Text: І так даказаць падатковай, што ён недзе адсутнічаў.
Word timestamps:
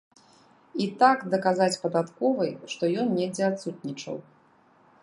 І 0.85 0.87
так 1.03 1.17
даказаць 1.33 1.77
падатковай, 1.83 2.51
што 2.73 2.83
ён 3.05 3.13
недзе 3.21 3.43
адсутнічаў. 3.51 4.17